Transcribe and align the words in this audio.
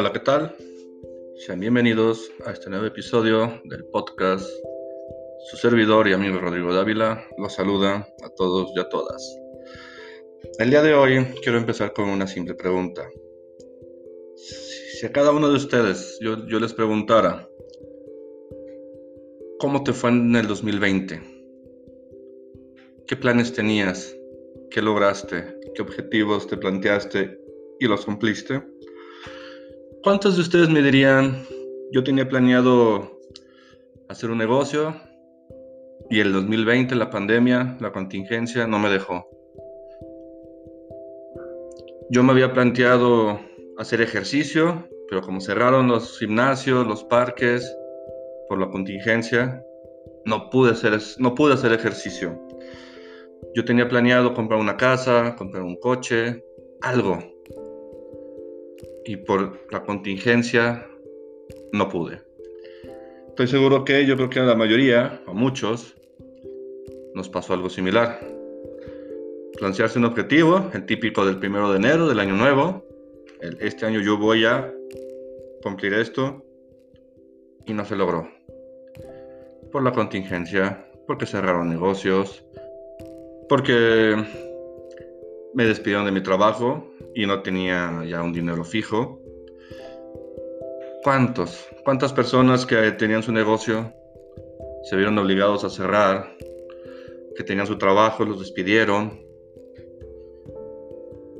Hola, 0.00 0.14
¿qué 0.14 0.20
tal? 0.20 0.56
Sean 1.36 1.60
bienvenidos 1.60 2.32
a 2.46 2.52
este 2.52 2.70
nuevo 2.70 2.86
episodio 2.86 3.60
del 3.64 3.84
podcast. 3.84 4.48
Su 5.50 5.58
servidor 5.58 6.08
y 6.08 6.14
amigo 6.14 6.38
Rodrigo 6.38 6.72
Dávila 6.72 7.22
los 7.36 7.52
saluda 7.52 8.08
a 8.24 8.28
todos 8.30 8.70
y 8.74 8.80
a 8.80 8.88
todas. 8.88 9.22
El 10.58 10.70
día 10.70 10.80
de 10.80 10.94
hoy 10.94 11.22
quiero 11.42 11.58
empezar 11.58 11.92
con 11.92 12.08
una 12.08 12.26
simple 12.26 12.54
pregunta. 12.54 13.10
Si 14.36 15.04
a 15.04 15.12
cada 15.12 15.32
uno 15.32 15.50
de 15.50 15.56
ustedes 15.56 16.18
yo, 16.22 16.46
yo 16.46 16.58
les 16.58 16.72
preguntara, 16.72 17.46
¿cómo 19.58 19.84
te 19.84 19.92
fue 19.92 20.08
en 20.08 20.34
el 20.34 20.46
2020? 20.46 21.20
¿Qué 23.06 23.16
planes 23.16 23.52
tenías? 23.52 24.16
¿Qué 24.70 24.80
lograste? 24.80 25.60
¿Qué 25.74 25.82
objetivos 25.82 26.46
te 26.46 26.56
planteaste 26.56 27.38
y 27.78 27.84
los 27.84 28.06
cumpliste? 28.06 28.62
¿Cuántos 30.02 30.36
de 30.36 30.40
ustedes 30.40 30.70
me 30.70 30.80
dirían, 30.80 31.44
yo 31.92 32.02
tenía 32.02 32.26
planeado 32.26 33.20
hacer 34.08 34.30
un 34.30 34.38
negocio 34.38 34.94
y 36.08 36.20
el 36.20 36.32
2020, 36.32 36.94
la 36.94 37.10
pandemia, 37.10 37.76
la 37.80 37.92
contingencia, 37.92 38.66
no 38.66 38.78
me 38.78 38.88
dejó? 38.88 39.28
Yo 42.08 42.22
me 42.22 42.32
había 42.32 42.54
planteado 42.54 43.40
hacer 43.76 44.00
ejercicio, 44.00 44.88
pero 45.06 45.20
como 45.20 45.42
cerraron 45.42 45.88
los 45.88 46.18
gimnasios, 46.18 46.86
los 46.86 47.04
parques, 47.04 47.76
por 48.48 48.58
la 48.58 48.70
contingencia, 48.70 49.62
no 50.24 50.48
pude 50.48 50.72
hacer, 50.72 50.98
no 51.18 51.34
pude 51.34 51.52
hacer 51.52 51.74
ejercicio. 51.74 52.40
Yo 53.54 53.66
tenía 53.66 53.86
planeado 53.86 54.32
comprar 54.32 54.58
una 54.60 54.78
casa, 54.78 55.36
comprar 55.36 55.62
un 55.62 55.76
coche, 55.76 56.42
algo. 56.80 57.18
Y 59.04 59.16
por 59.16 59.60
la 59.70 59.82
contingencia 59.82 60.86
no 61.72 61.88
pude. 61.88 62.22
Estoy 63.28 63.46
seguro 63.46 63.84
que 63.84 64.04
yo 64.06 64.16
creo 64.16 64.28
que 64.28 64.40
a 64.40 64.44
la 64.44 64.54
mayoría, 64.54 65.22
a 65.26 65.32
muchos, 65.32 65.96
nos 67.14 67.28
pasó 67.28 67.54
algo 67.54 67.70
similar. 67.70 68.20
Plantearse 69.58 69.98
un 69.98 70.04
objetivo, 70.04 70.70
el 70.74 70.86
típico 70.86 71.24
del 71.24 71.38
primero 71.38 71.70
de 71.70 71.78
enero 71.78 72.08
del 72.08 72.18
año 72.18 72.36
nuevo. 72.36 72.84
este 73.60 73.86
año 73.86 74.00
yo 74.00 74.18
voy 74.18 74.44
a 74.44 74.72
cumplir 75.62 75.94
esto 75.94 76.44
y 77.66 77.72
no 77.72 77.84
se 77.84 77.96
logró. 77.96 78.28
Por 79.72 79.82
la 79.82 79.92
contingencia, 79.92 80.86
porque 81.06 81.26
cerraron 81.26 81.68
negocios, 81.68 82.44
porque 83.48 84.16
me 85.54 85.64
despidieron 85.64 86.04
de 86.04 86.12
mi 86.12 86.22
trabajo 86.22 86.92
y 87.14 87.26
no 87.26 87.42
tenía 87.42 88.04
ya 88.06 88.22
un 88.22 88.32
dinero 88.32 88.64
fijo. 88.64 89.20
¿Cuántos? 91.02 91.66
¿Cuántas 91.84 92.12
personas 92.12 92.66
que 92.66 92.92
tenían 92.92 93.22
su 93.22 93.32
negocio 93.32 93.92
se 94.84 94.96
vieron 94.96 95.18
obligados 95.18 95.64
a 95.64 95.70
cerrar? 95.70 96.36
Que 97.36 97.44
tenían 97.44 97.66
su 97.66 97.78
trabajo, 97.78 98.24
los 98.24 98.38
despidieron. 98.38 99.20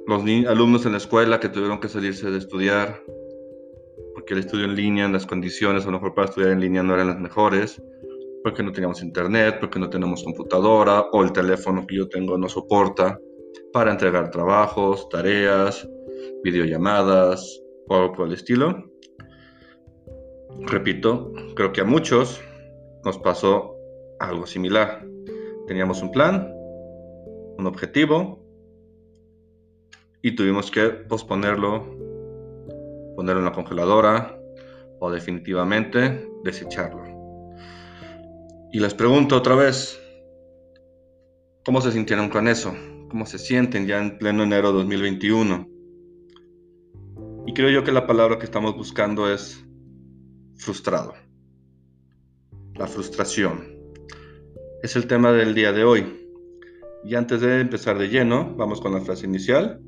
Los 0.07 0.23
alumnos 0.49 0.87
en 0.87 0.93
la 0.93 0.99
escuela 0.99 1.39
que 1.39 1.49
tuvieron 1.49 1.79
que 1.79 1.89
salirse 1.89 2.31
de 2.31 2.39
estudiar 2.39 3.03
porque 4.15 4.35
el 4.35 4.41
estudio 4.41 4.65
en 4.65 4.75
línea, 4.75 5.09
las 5.09 5.27
condiciones 5.27 5.85
a 5.85 5.87
lo 5.87 5.93
mejor 5.93 6.15
para 6.15 6.29
estudiar 6.29 6.51
en 6.51 6.61
línea 6.61 6.83
no 6.83 6.95
eran 6.95 7.09
las 7.09 7.21
mejores 7.21 7.81
porque 8.43 8.63
no 8.63 8.73
teníamos 8.73 9.03
internet, 9.03 9.59
porque 9.61 9.79
no 9.79 9.91
tenemos 9.91 10.25
computadora 10.25 11.03
o 11.13 11.23
el 11.23 11.33
teléfono 11.33 11.87
que 11.87 11.97
yo 11.97 12.09
tengo 12.09 12.39
no 12.39 12.49
soporta 12.49 13.21
para 13.73 13.93
entregar 13.93 14.31
trabajos, 14.31 15.09
tareas, 15.09 15.89
videollamadas 16.43 17.61
o 17.89 17.95
algo 17.95 18.13
por 18.13 18.27
el 18.29 18.35
estilo. 18.35 18.91
Repito, 20.67 21.33
creo 21.55 21.73
que 21.73 21.81
a 21.81 21.85
muchos 21.85 22.41
nos 23.05 23.19
pasó 23.19 23.75
algo 24.19 24.47
similar. 24.47 25.07
Teníamos 25.67 26.03
un 26.03 26.13
plan, 26.13 26.53
un 27.59 27.67
objetivo 27.67 28.45
y 30.23 30.35
tuvimos 30.35 30.71
que 30.71 30.89
posponerlo, 30.91 31.85
ponerlo 33.17 33.41
en 33.41 33.45
la 33.45 33.53
congeladora 33.53 34.39
o 34.99 35.11
definitivamente 35.11 36.29
desecharlo. 36.45 37.05
Y 38.73 38.81
les 38.81 38.95
pregunto 38.95 39.37
otra 39.37 39.55
vez, 39.55 40.01
¿cómo 41.65 41.81
se 41.81 41.93
sintieron 41.93 42.29
con 42.29 42.47
eso? 42.47 42.73
¿Cómo 43.11 43.27
se 43.27 43.41
sienten 43.41 43.89
ya 43.89 44.01
en 44.01 44.19
pleno 44.19 44.45
enero 44.45 44.69
de 44.69 44.79
2021? 44.79 45.69
Y 47.49 47.53
creo 47.55 47.69
yo 47.69 47.83
que 47.83 47.91
la 47.91 48.07
palabra 48.07 48.39
que 48.39 48.45
estamos 48.45 48.77
buscando 48.77 49.29
es 49.29 49.67
frustrado. 50.55 51.15
La 52.77 52.87
frustración. 52.87 53.67
Es 54.85 54.95
el 54.95 55.09
tema 55.09 55.33
del 55.33 55.57
día 55.57 55.73
de 55.73 55.83
hoy. 55.83 56.29
Y 57.05 57.17
antes 57.17 57.41
de 57.41 57.61
empezar 57.61 57.99
de 57.99 58.09
lleno, 58.09 58.55
vamos 58.57 58.81
con 58.81 58.93
la 58.93 59.01
frase 59.01 59.27
inicial, 59.27 59.81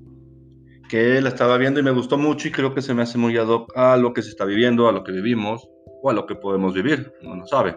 que 0.89 1.21
la 1.21 1.29
estaba 1.29 1.59
viendo 1.59 1.79
y 1.79 1.85
me 1.85 1.93
gustó 1.93 2.19
mucho 2.19 2.49
y 2.49 2.51
creo 2.51 2.75
que 2.75 2.83
se 2.83 2.93
me 2.93 3.03
hace 3.03 3.19
muy 3.19 3.37
ad 3.37 3.47
hoc 3.47 3.73
a 3.77 3.97
lo 3.97 4.15
que 4.15 4.23
se 4.23 4.31
está 4.31 4.45
viviendo, 4.45 4.89
a 4.89 4.93
lo 4.93 5.05
que 5.05 5.13
vivimos 5.13 5.69
o 6.03 6.11
a 6.11 6.13
lo 6.13 6.27
que 6.27 6.35
podemos 6.35 6.75
vivir, 6.75 7.13
no 7.23 7.47
sabe. 7.47 7.77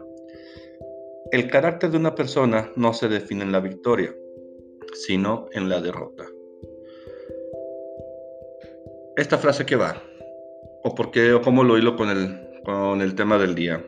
El 1.31 1.47
carácter 1.51 1.91
de 1.91 1.97
una 1.97 2.15
persona 2.15 2.71
no 2.75 2.93
se 2.93 3.07
define 3.09 3.43
en 3.43 3.51
la 3.51 3.59
victoria, 3.59 4.11
sino 4.95 5.47
en 5.51 5.69
la 5.69 5.81
derrota. 5.81 6.25
Esta 9.17 9.37
frase 9.37 9.65
que 9.65 9.75
va, 9.75 10.01
o 10.83 10.93
por 10.93 11.11
qué, 11.11 11.33
o 11.33 11.41
cómo 11.41 11.63
lo 11.63 11.77
hilo 11.77 11.95
con 11.95 12.09
el, 12.09 12.61
con 12.63 13.01
el 13.01 13.15
tema 13.15 13.37
del 13.37 13.55
día. 13.55 13.85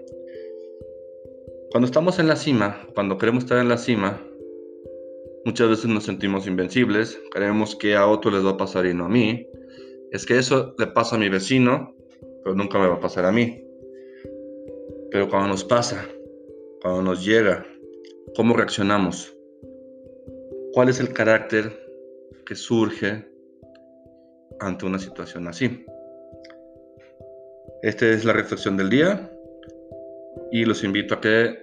Cuando 1.72 1.86
estamos 1.86 2.18
en 2.20 2.28
la 2.28 2.36
cima, 2.36 2.88
cuando 2.96 3.18
queremos 3.18 3.44
estar 3.44 3.60
en 3.60 3.70
la 3.70 3.78
cima, 3.78 4.22
muchas 5.46 5.70
veces 5.70 5.86
nos 5.88 6.06
sentimos 6.06 6.48
invencibles, 6.48 7.20
creemos 7.32 7.76
que 7.76 7.96
a 7.96 8.08
otro 8.08 8.32
les 8.32 8.46
va 8.46 8.52
a 8.52 8.58
pasar 8.58 8.86
y 8.86 8.94
no 8.94 9.06
a 9.06 9.10
mí. 9.10 9.48
Es 10.12 10.26
que 10.26 10.38
eso 10.38 10.74
le 10.78 10.88
pasa 10.88 11.18
a 11.18 11.20
mi 11.20 11.30
vecino, 11.30 11.94
pero 12.44 12.56
nunca 12.56 12.80
me 12.80 12.88
va 12.88 12.96
a 12.96 13.00
pasar 13.00 13.26
a 13.26 13.32
mí. 13.32 13.64
Pero 15.12 15.30
cuando 15.30 15.50
nos 15.50 15.64
pasa, 15.64 16.08
cuando 16.82 17.02
nos 17.02 17.24
llega, 17.26 17.66
cómo 18.36 18.56
reaccionamos, 18.56 19.37
cuál 20.78 20.90
es 20.90 21.00
el 21.00 21.12
carácter 21.12 21.72
que 22.46 22.54
surge 22.54 23.28
ante 24.60 24.86
una 24.86 25.00
situación 25.00 25.48
así. 25.48 25.84
Esta 27.82 28.06
es 28.06 28.24
la 28.24 28.34
reflexión 28.34 28.78
del 28.78 28.92
día 28.92 29.28
y 30.52 30.66
los 30.66 30.84
invito 30.84 31.16
a 31.16 31.20
que 31.20 31.58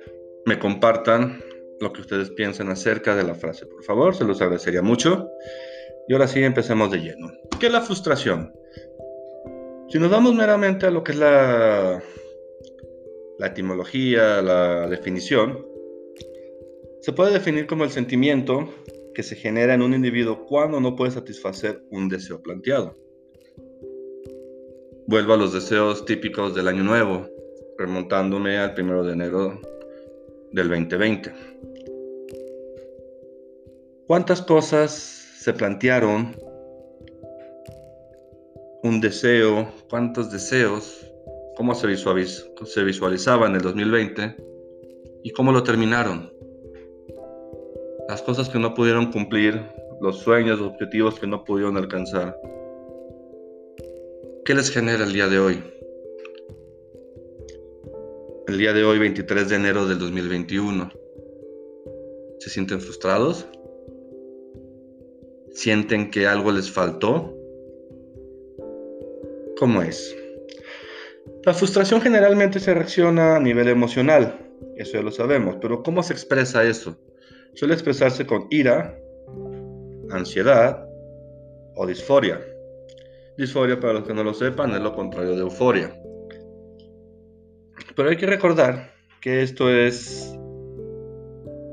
me 0.47 0.59
compartan 0.59 1.41
lo 1.81 1.93
que 1.93 2.01
ustedes 2.01 2.31
piensan 2.31 2.71
acerca 2.71 3.15
de 3.15 3.23
la 3.23 3.37
frase. 3.37 3.67
Por 3.67 3.85
favor, 3.85 4.17
se 4.17 4.25
los 4.25 4.43
agradecería 4.43 4.83
mucho. 4.83 5.31
Y 6.09 6.13
ahora 6.13 6.27
sí, 6.27 6.43
empecemos 6.43 6.91
de 6.91 6.99
lleno. 6.99 7.31
¿Qué 7.61 7.67
es 7.67 7.73
la 7.73 7.83
frustración? 7.83 8.53
Si 9.91 10.01
nos 10.01 10.11
vamos 10.11 10.35
meramente 10.35 10.87
a 10.87 10.91
lo 10.91 11.05
que 11.05 11.13
es 11.13 11.19
la 11.19 12.03
la 13.39 13.47
etimología, 13.47 14.43
la 14.43 14.89
definición, 14.89 15.65
se 17.01 17.13
puede 17.13 17.33
definir 17.33 17.69
como 17.69 17.85
el 17.85 17.91
sentimiento 17.91 18.75
que 19.15 19.23
se 19.23 19.37
genera 19.37 19.75
en 19.75 19.83
un 19.83 19.95
individuo 19.95 20.45
cuando 20.47 20.81
no 20.81 20.97
puede 20.97 21.13
satisfacer 21.13 21.83
un 21.91 22.09
deseo 22.09 22.43
planteado. 22.43 22.97
Vuelvo 25.07 25.35
a 25.35 25.37
los 25.37 25.53
deseos 25.53 26.05
típicos 26.05 26.55
del 26.55 26.69
año 26.69 26.83
nuevo, 26.83 27.29
remontándome 27.79 28.59
al 28.59 28.75
primero 28.75 29.05
de 29.05 29.13
enero 29.13 29.61
del 30.53 30.69
2020. 30.69 31.33
¿Cuántas 34.07 34.43
cosas 34.43 34.93
se 35.39 35.53
plantearon? 35.53 36.37
Un 38.83 39.01
deseo, 39.01 39.73
cuántos 39.89 40.31
deseos 40.31 41.05
cómo 41.57 41.75
se, 41.75 41.97
se 41.97 42.85
visualizaba 42.85 43.47
en 43.47 43.57
el 43.57 43.63
2020 43.63 44.37
y 45.23 45.31
cómo 45.31 45.53
lo 45.53 45.63
terminaron. 45.63 46.34
Las 48.15 48.23
cosas 48.23 48.49
que 48.49 48.61
no 48.61 48.75
pudieron 48.75 49.11
cumplir, 49.11 49.61
los 50.01 50.21
sueños, 50.21 50.61
los 50.61 50.69
objetivos 50.69 51.19
que 51.19 51.27
no 51.27 51.43
pudieron 51.43 51.77
alcanzar. 51.77 52.41
¿Qué 54.45 54.55
les 54.55 54.71
genera 54.71 55.03
el 55.03 55.13
día 55.13 55.27
de 55.27 55.41
hoy? 55.41 55.61
El 58.47 58.57
día 58.57 58.73
de 58.73 58.85
hoy, 58.85 59.01
23 59.01 59.49
de 59.49 59.57
enero 59.57 59.89
del 59.89 59.99
2021. 59.99 60.93
¿Se 62.39 62.51
sienten 62.51 62.81
frustrados? 62.81 63.49
¿Sienten 65.51 66.13
que 66.13 66.29
algo 66.29 66.53
les 66.53 66.71
faltó? 66.71 67.37
¿Cómo 69.59 69.83
es? 69.83 70.17
La 71.45 71.53
frustración 71.53 72.01
generalmente 72.01 72.61
se 72.61 72.75
reacciona 72.75 73.35
a 73.35 73.41
nivel 73.41 73.67
emocional, 73.67 74.39
eso 74.77 74.93
ya 74.93 75.03
lo 75.03 75.11
sabemos, 75.11 75.57
pero 75.61 75.83
¿cómo 75.83 76.05
se 76.05 76.13
expresa 76.13 76.63
eso? 76.63 76.97
Suele 77.55 77.75
expresarse 77.75 78.27
con 78.27 78.47
ira, 78.51 78.99
ansiedad 80.11 80.87
o 81.77 81.87
disforia. 81.87 82.41
Disforia, 83.37 83.79
para 83.79 83.95
los 83.95 84.05
que 84.05 84.15
no 84.15 84.25
lo 84.25 84.35
sepan, 84.35 84.73
es 84.73 84.81
lo 84.81 84.95
contrario 84.95 85.37
de 85.37 85.43
euforia. 85.43 85.95
Pero 87.95 88.09
hay 88.09 88.17
que 88.17 88.27
recordar 88.27 88.93
que 89.21 89.43
esto 89.43 89.71
es, 89.71 90.37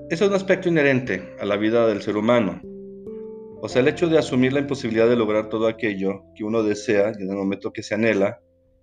es 0.09 0.21
un 0.21 0.33
aspecto 0.33 0.69
inherente 0.69 1.35
a 1.39 1.45
la 1.45 1.57
vida 1.57 1.87
del 1.87 2.01
ser 2.01 2.15
humano. 2.15 2.61
O 3.63 3.69
sea, 3.69 3.81
el 3.81 3.87
hecho 3.87 4.07
de 4.07 4.17
asumir 4.17 4.53
la 4.53 4.59
imposibilidad 4.59 5.09
de 5.09 5.15
lograr 5.15 5.49
todo 5.49 5.67
aquello 5.67 6.21
que 6.35 6.43
uno 6.43 6.63
desea 6.63 7.11
y 7.17 7.23
en 7.23 7.29
el 7.29 7.35
momento 7.35 7.73
que 7.73 7.83
se 7.83 7.95
anhela 7.95 8.39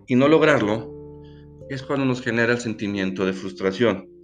y 0.06 0.15
no 0.15 0.29
lograrlo, 0.29 0.95
es 1.69 1.83
cuando 1.83 2.06
nos 2.06 2.23
genera 2.23 2.53
el 2.53 2.59
sentimiento 2.59 3.25
de 3.25 3.33
frustración. 3.33 4.18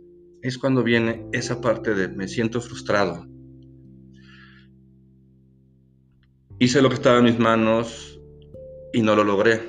Es 0.45 0.59
cuando 0.59 0.83
viene 0.83 1.27
esa 1.33 1.63
parte 1.63 1.95
de 1.95 2.07
me 2.07 2.29
siento 2.29 2.61
frustrado. 2.61 3.27
Hice 6.59 6.83
lo 6.83 6.91
que 6.91 6.97
estaba 6.97 7.17
en 7.21 7.25
mis 7.25 7.39
manos 7.39 8.21
y 8.93 9.01
no 9.01 9.17
lo 9.17 9.25
logré. 9.25 9.63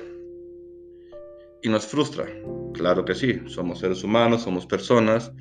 Y 1.62 1.70
nos 1.70 1.86
frustra. 1.86 2.26
Claro 2.74 3.06
que 3.06 3.14
sí, 3.14 3.40
somos 3.46 3.78
seres 3.78 4.04
humanos, 4.04 4.42
somos 4.42 4.66
personas 4.66 5.32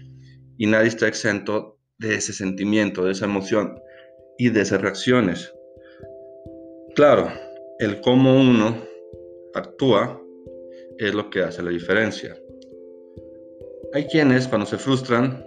y 0.57 0.67
nadie 0.67 0.87
está 0.87 1.05
exento 1.09 1.79
de 1.97 2.15
ese 2.15 2.31
sentimiento, 2.31 3.03
de 3.03 3.11
esa 3.11 3.25
emoción 3.25 3.77
y 4.37 4.51
de 4.51 4.61
esas 4.61 4.79
reacciones. 4.79 5.53
Claro, 6.95 7.29
el 7.79 7.99
cómo 7.99 8.39
uno 8.39 8.81
actúa 9.53 10.17
es 10.97 11.13
lo 11.13 11.29
que 11.29 11.41
hace 11.41 11.61
la 11.61 11.71
diferencia. 11.71 12.37
Hay 13.95 14.07
quienes 14.07 14.49
cuando 14.49 14.67
se 14.67 14.77
frustran 14.77 15.41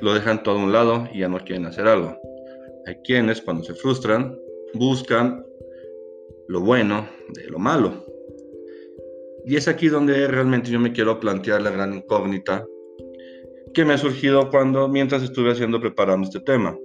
lo 0.00 0.14
dejan 0.14 0.44
todo 0.44 0.56
a 0.56 0.62
un 0.62 0.70
lado 0.70 1.08
y 1.12 1.18
ya 1.18 1.28
no 1.28 1.40
quieren 1.40 1.66
hacer 1.66 1.88
algo. 1.88 2.16
Hay 2.86 2.94
quienes 3.02 3.42
cuando 3.42 3.64
se 3.64 3.74
frustran 3.74 4.38
buscan 4.74 5.44
lo 6.46 6.60
bueno 6.60 7.08
de 7.30 7.48
lo 7.48 7.58
malo. 7.58 8.06
Y 9.44 9.56
es 9.56 9.66
aquí 9.66 9.88
donde 9.88 10.28
realmente 10.28 10.70
yo 10.70 10.78
me 10.78 10.92
quiero 10.92 11.18
plantear 11.18 11.60
la 11.60 11.70
gran 11.70 11.92
incógnita 11.92 12.64
que 13.74 13.84
me 13.84 13.94
ha 13.94 13.98
surgido 13.98 14.48
cuando 14.48 14.86
mientras 14.86 15.24
estuve 15.24 15.50
haciendo 15.50 15.80
preparando 15.80 16.28
este 16.28 16.38
tema. 16.38 16.78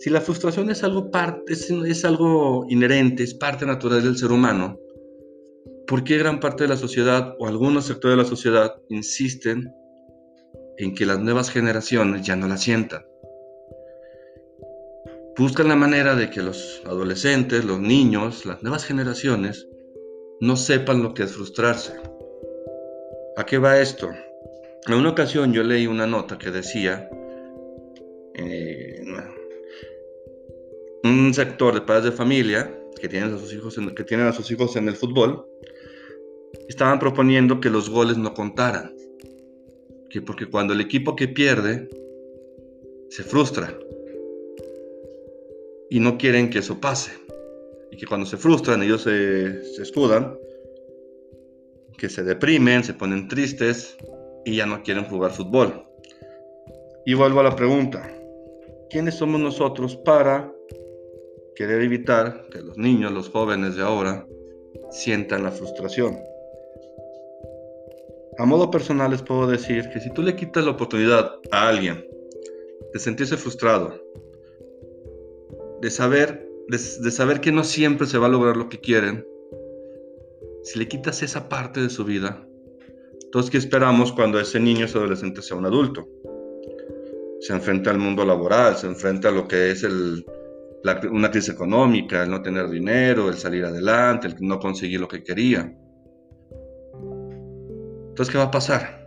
Si 0.00 0.10
la 0.10 0.20
frustración 0.20 0.68
es 0.68 0.84
algo 0.84 1.10
parte 1.10 1.54
es 1.54 2.04
algo 2.04 2.66
inherente, 2.68 3.22
es 3.22 3.32
parte 3.32 3.64
natural 3.64 4.02
del 4.02 4.18
ser 4.18 4.32
humano, 4.32 4.78
¿Por 5.86 6.02
qué 6.02 6.18
gran 6.18 6.40
parte 6.40 6.64
de 6.64 6.68
la 6.68 6.76
sociedad 6.76 7.36
o 7.38 7.46
algunos 7.46 7.86
sectores 7.86 8.16
de 8.16 8.22
la 8.24 8.28
sociedad 8.28 8.74
insisten 8.88 9.72
en 10.78 10.94
que 10.94 11.06
las 11.06 11.20
nuevas 11.20 11.48
generaciones 11.48 12.26
ya 12.26 12.34
no 12.34 12.48
la 12.48 12.56
sientan? 12.56 13.06
Buscan 15.38 15.68
la 15.68 15.76
manera 15.76 16.16
de 16.16 16.28
que 16.30 16.42
los 16.42 16.82
adolescentes, 16.86 17.64
los 17.64 17.78
niños, 17.78 18.46
las 18.46 18.62
nuevas 18.62 18.84
generaciones 18.84 19.68
no 20.40 20.56
sepan 20.56 21.02
lo 21.02 21.14
que 21.14 21.22
es 21.22 21.32
frustrarse. 21.32 21.92
¿A 23.36 23.44
qué 23.44 23.58
va 23.58 23.78
esto? 23.78 24.10
En 24.86 24.94
una 24.94 25.10
ocasión 25.10 25.52
yo 25.52 25.62
leí 25.62 25.86
una 25.86 26.06
nota 26.06 26.36
que 26.36 26.50
decía, 26.50 27.08
eh, 28.34 29.02
un 31.04 31.32
sector 31.32 31.74
de 31.74 31.80
padres 31.82 32.04
de 32.04 32.12
familia 32.12 32.76
que 33.00 33.08
tienen 33.08 33.32
a 33.32 33.38
sus 33.38 33.52
hijos 33.52 33.78
que 33.94 34.04
tienen 34.04 34.26
a 34.26 34.32
sus 34.32 34.50
hijos 34.50 34.74
en 34.76 34.88
el 34.88 34.96
fútbol 34.96 35.46
estaban 36.68 36.98
proponiendo 36.98 37.60
que 37.60 37.70
los 37.70 37.88
goles 37.90 38.16
no 38.16 38.34
contaran. 38.34 38.94
Que 40.10 40.22
porque 40.22 40.46
cuando 40.46 40.72
el 40.72 40.80
equipo 40.80 41.16
que 41.16 41.28
pierde 41.28 41.88
se 43.10 43.22
frustra 43.22 43.78
y 45.90 46.00
no 46.00 46.18
quieren 46.18 46.50
que 46.50 46.58
eso 46.58 46.80
pase. 46.80 47.12
Y 47.90 47.96
que 47.96 48.06
cuando 48.06 48.26
se 48.26 48.36
frustran 48.36 48.82
ellos 48.82 49.02
se, 49.02 49.62
se 49.64 49.82
escudan, 49.82 50.36
que 51.96 52.08
se 52.08 52.22
deprimen, 52.22 52.84
se 52.84 52.94
ponen 52.94 53.28
tristes 53.28 53.96
y 54.44 54.56
ya 54.56 54.66
no 54.66 54.82
quieren 54.82 55.04
jugar 55.04 55.32
fútbol. 55.32 55.84
Y 57.04 57.14
vuelvo 57.14 57.40
a 57.40 57.44
la 57.44 57.56
pregunta, 57.56 58.12
¿quiénes 58.90 59.14
somos 59.14 59.40
nosotros 59.40 59.96
para 59.96 60.52
querer 61.54 61.82
evitar 61.82 62.46
que 62.50 62.60
los 62.60 62.76
niños, 62.76 63.12
los 63.12 63.28
jóvenes 63.28 63.76
de 63.76 63.82
ahora, 63.82 64.26
sientan 64.90 65.44
la 65.44 65.50
frustración? 65.50 66.18
A 68.38 68.44
modo 68.44 68.70
personal 68.70 69.10
les 69.10 69.22
puedo 69.22 69.46
decir 69.46 69.88
que 69.88 70.00
si 70.00 70.12
tú 70.12 70.22
le 70.22 70.36
quitas 70.36 70.64
la 70.64 70.72
oportunidad 70.72 71.36
a 71.50 71.68
alguien 71.68 72.04
de 72.92 72.98
sentirse 72.98 73.36
frustrado, 73.38 73.98
de 75.80 75.90
saber, 75.90 76.46
de, 76.68 76.78
saber 77.10 77.40
que 77.40 77.50
no 77.50 77.64
siempre 77.64 78.06
se 78.06 78.18
va 78.18 78.26
a 78.26 78.30
lograr 78.30 78.56
lo 78.56 78.68
que 78.68 78.78
quieren, 78.78 79.26
si 80.64 80.78
le 80.78 80.86
quitas 80.86 81.22
esa 81.22 81.48
parte 81.48 81.80
de 81.80 81.88
su 81.88 82.04
vida, 82.04 82.46
entonces 83.24 83.50
¿qué 83.50 83.56
esperamos 83.56 84.12
cuando 84.12 84.38
ese 84.38 84.60
niño, 84.60 84.84
ese 84.84 84.98
adolescente 84.98 85.40
sea 85.40 85.56
un 85.56 85.64
adulto? 85.64 86.06
Se 87.40 87.54
enfrenta 87.54 87.90
al 87.90 87.98
mundo 87.98 88.24
laboral, 88.24 88.76
se 88.76 88.86
enfrenta 88.86 89.28
a 89.28 89.32
lo 89.32 89.48
que 89.48 89.70
es 89.70 89.82
una 91.10 91.30
crisis 91.30 91.54
económica, 91.54 92.22
el 92.22 92.30
no 92.30 92.42
tener 92.42 92.68
dinero, 92.68 93.30
el 93.30 93.36
salir 93.36 93.64
adelante, 93.64 94.26
el 94.26 94.34
no 94.40 94.58
conseguir 94.58 95.00
lo 95.00 95.08
que 95.08 95.22
quería. 95.22 95.74
Entonces, 98.16 98.32
¿qué 98.32 98.38
va 98.38 98.44
a 98.44 98.50
pasar? 98.50 99.06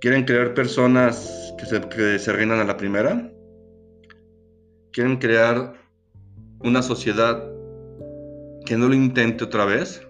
¿Quieren 0.00 0.24
crear 0.24 0.54
personas 0.54 1.54
que 1.58 1.66
se, 1.66 1.78
que 1.90 2.18
se 2.18 2.32
reinan 2.32 2.60
a 2.60 2.64
la 2.64 2.78
primera? 2.78 3.30
¿Quieren 4.90 5.18
crear 5.18 5.74
una 6.60 6.80
sociedad 6.80 7.46
que 8.64 8.78
no 8.78 8.88
lo 8.88 8.94
intente 8.94 9.44
otra 9.44 9.66
vez? 9.66 10.00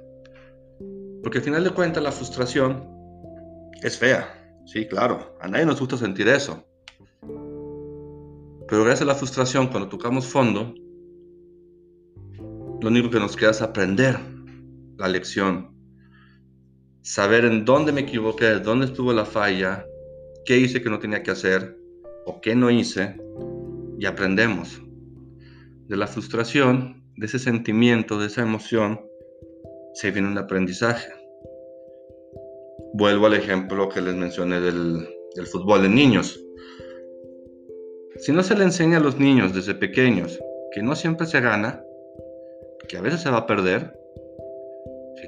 Porque 1.25 1.39
al 1.39 1.45
final 1.45 1.65
de 1.65 1.71
cuentas 1.71 2.01
la 2.01 2.13
frustración 2.13 2.89
es 3.83 3.99
fea. 3.99 4.29
Sí, 4.65 4.87
claro, 4.87 5.37
a 5.41 5.49
nadie 5.49 5.67
nos 5.67 5.81
gusta 5.81 5.97
sentir 5.97 6.29
eso. 6.29 6.65
Pero 8.69 8.85
gracias 8.85 9.03
a 9.03 9.07
la 9.07 9.17
frustración, 9.17 9.67
cuando 9.67 9.89
tocamos 9.89 10.29
fondo, 10.29 10.73
lo 12.81 12.89
único 12.89 13.11
que 13.11 13.19
nos 13.19 13.35
queda 13.35 13.51
es 13.51 13.63
aprender 13.63 14.17
la 14.97 15.09
lección 15.09 15.74
saber 17.05 17.45
en 17.45 17.67
dónde 17.67 17.93
me 17.93 18.01
equivoqué, 18.01 18.55
dónde 18.55 18.87
estuvo 18.87 19.13
la 19.13 19.27
falla, 19.27 19.87
qué 20.47 20.57
hice 20.57 20.83
que 20.83 20.89
no 20.89 20.99
tenía 20.99 21.23
que 21.23 21.31
hacer 21.31 21.77
o 22.25 22.41
qué 22.41 22.57
no 22.57 22.71
hice, 22.71 23.17
y 23.99 24.07
aprendemos. 24.07 24.81
De 25.87 25.97
la 25.99 26.07
frustración, 26.07 27.05
de 27.17 27.27
ese 27.27 27.39
sentimiento, 27.39 28.19
de 28.19 28.29
esa 28.29 28.41
emoción, 28.41 29.03
se 29.93 30.11
viene 30.11 30.29
un 30.29 30.39
aprendizaje. 30.39 31.13
Vuelvo 32.95 33.27
al 33.27 33.35
ejemplo 33.35 33.91
que 33.91 34.01
les 34.01 34.15
mencioné 34.15 34.61
del, 34.61 35.07
del 35.37 35.47
fútbol 35.47 35.83
de 35.83 35.91
niños. 35.91 36.41
Si 38.17 38.33
no 38.33 38.43
se 38.43 38.57
le 38.57 38.65
enseña 38.65 38.97
a 38.97 39.01
los 39.01 39.19
niños 39.19 39.55
desde 39.55 39.75
pequeños 39.75 40.39
que 40.73 40.83
no 40.83 40.97
siempre 40.97 41.27
se 41.27 41.41
gana, 41.41 41.85
que 42.89 42.97
a 42.97 43.03
veces 43.03 43.21
se 43.21 43.31
va 43.31 43.39
a 43.39 43.47
perder, 43.47 43.93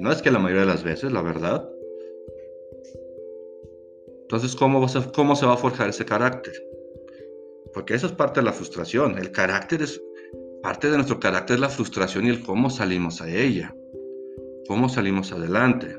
no 0.01 0.13
es 0.13 0.23
que 0.23 0.31
la 0.31 0.39
mayoría 0.39 0.63
de 0.63 0.69
las 0.69 0.83
veces, 0.83 1.13
la 1.13 1.23
verdad. 1.23 1.69
Entonces, 4.23 4.57
¿cómo, 4.57 4.85
¿cómo 5.15 5.37
se 5.37 5.47
va 5.47 5.55
a 5.55 5.57
forjar 5.57 5.89
ese 5.89 6.05
carácter? 6.05 6.55
Porque 7.73 7.95
eso 7.95 8.07
es 8.07 8.13
parte 8.13 8.41
de 8.41 8.47
la 8.47 8.53
frustración. 8.53 9.19
El 9.19 9.31
carácter 9.31 9.83
es, 9.83 10.03
parte 10.63 10.91
de 10.91 10.97
nuestro 10.97 11.21
carácter 11.21 11.55
es 11.55 11.61
la 11.61 11.69
frustración 11.69 12.27
y 12.27 12.31
el 12.31 12.43
cómo 12.43 12.71
salimos 12.71 13.21
a 13.21 13.29
ella. 13.29 13.75
Cómo 14.67 14.89
salimos 14.89 15.31
adelante. 15.31 15.97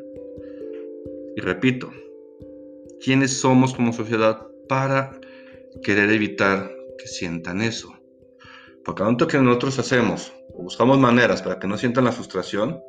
Y 1.36 1.42
repito, 1.42 1.90
¿quiénes 3.04 3.38
somos 3.38 3.74
como 3.74 3.94
sociedad 3.94 4.46
para 4.68 5.18
querer 5.84 6.10
evitar 6.10 6.70
que 6.98 7.08
sientan 7.08 7.62
eso? 7.62 7.94
Porque 8.84 9.04
tanto 9.04 9.28
que 9.28 9.38
nosotros 9.38 9.80
hacemos, 9.80 10.34
buscamos 10.58 10.98
maneras 10.98 11.42
para 11.42 11.60
que 11.60 11.68
no 11.68 11.78
sientan 11.78 12.06
la 12.06 12.12
frustración, 12.12 12.82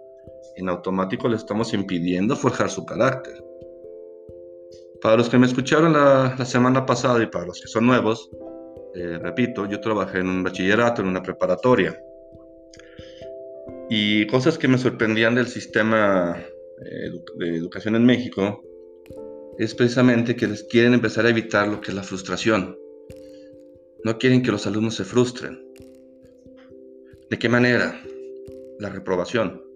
en 0.57 0.69
automático 0.69 1.29
le 1.29 1.37
estamos 1.37 1.73
impidiendo 1.73 2.37
forjar 2.37 2.71
su 2.71 2.85
carácter. 2.85 3.43
Para 5.01 5.17
los 5.17 5.29
que 5.29 5.39
me 5.39 5.47
escucharon 5.47 5.93
la, 5.93 6.37
semana 6.45 6.85
pasada 6.85 7.23
y 7.23 7.27
para 7.27 7.47
los 7.47 7.61
que 7.61 7.69
son 7.69 7.87
nuevos, 7.87 8.31
eh, 8.95 9.19
repito, 9.19 9.67
yo 9.67 9.81
trabajé 9.81 10.19
en 10.19 10.29
un 10.29 10.43
bachillerato, 10.43 11.03
en 11.03 11.09
una 11.09 11.23
preparatoria. 11.23 11.97
Y 13.89 14.27
cosas 14.27 14.59
que 14.59 14.67
me 14.67 14.77
sorprendían 14.77 15.37
del 15.37 15.47
sistema 15.47 16.37
eh, 16.37 17.11
de 17.37 17.57
educación 17.57 17.95
en 17.95 18.05
México 18.05 18.61
es 19.59 19.75
precisamente 19.75 20.35
que 20.35 20.49
les 20.49 20.65
quieren 20.65 20.95
empezar 20.95 21.27
a 21.27 21.31
evitar 21.31 21.69
lo 21.69 21.81
que 21.81 21.91
es 21.91 21.95
la 21.95 22.03
frustración. 22.03 22.77
No 24.05 24.19
quieren 24.19 24.43
que 24.43 24.53
los 24.53 24.67
alumnos 24.67 24.95
se 24.97 25.05
frustren. 25.05 25.65
¿De 27.31 27.39
qué 27.39 27.49
manera? 27.49 28.01
La 28.79 28.89
reprobación. 28.89 29.68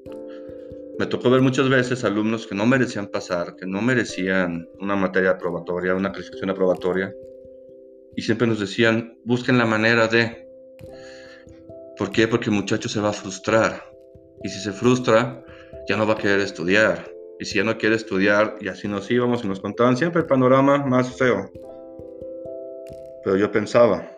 Me 0.99 1.07
tocó 1.07 1.31
ver 1.31 1.41
muchas 1.41 1.69
veces 1.69 2.05
alumnos 2.05 2.47
que 2.47 2.55
no 2.55 2.67
merecían 2.67 3.09
pasar, 3.09 3.57
que 3.57 3.67
no 3.67 3.81
merecían 3.81 4.69
una 4.79 4.95
materia 4.95 5.31
aprobatoria, 5.31 5.95
una 5.95 6.13
calificación 6.13 6.51
aprobatoria, 6.51 7.13
y 8.15 8.23
siempre 8.23 8.47
nos 8.47 8.61
decían, 8.61 9.19
busquen 9.25 9.59
la 9.59 9.67
manera 9.67 10.07
de... 10.07 10.47
¿Por 11.97 12.11
qué? 12.11 12.29
Porque 12.29 12.51
el 12.51 12.57
muchacho 12.57 12.89
se 12.89 13.01
va 13.01 13.11
a 13.11 13.15
frustrar. 13.15 13.83
Y 14.43 14.49
si 14.49 14.61
se 14.61 14.73
frustra, 14.73 15.45
ya 15.89 15.97
no 15.97 16.07
va 16.07 16.15
a 16.15 16.19
querer 16.19 16.41
estudiar. 16.41 17.11
Y 17.39 17.45
si 17.45 17.57
ya 17.57 17.65
no 17.65 17.79
quiere 17.79 17.97
estudiar, 17.97 18.57
y 18.61 18.69
así 18.69 18.87
nos 18.87 19.11
íbamos 19.11 19.45
y 19.45 19.49
nos 19.49 19.61
contaban 19.61 19.97
siempre 19.97 20.23
el 20.23 20.27
panorama 20.27 20.85
más 20.85 21.17
feo. 21.17 21.51
Pero 23.25 23.37
yo 23.37 23.51
pensaba, 23.51 24.11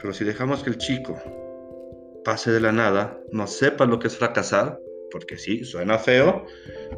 pero 0.00 0.14
si 0.14 0.24
dejamos 0.24 0.62
que 0.62 0.70
el 0.70 0.78
chico 0.78 1.20
pase 2.24 2.50
de 2.50 2.60
la 2.60 2.72
nada, 2.72 3.18
no 3.30 3.46
sepa 3.46 3.84
lo 3.84 3.98
que 3.98 4.06
es 4.06 4.16
fracasar, 4.16 4.78
porque 5.10 5.36
sí, 5.36 5.64
suena 5.64 5.98
feo, 5.98 6.44